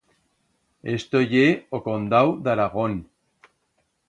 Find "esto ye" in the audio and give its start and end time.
0.93-1.43